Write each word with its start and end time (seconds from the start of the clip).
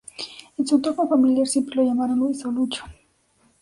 En 0.57 0.65
su 0.65 0.77
entorno 0.77 1.07
familiar 1.07 1.47
siempre 1.47 1.75
lo 1.75 1.83
llamaron 1.83 2.17
Luis 2.17 2.43
o 2.43 2.51
Lucho. 2.51 2.83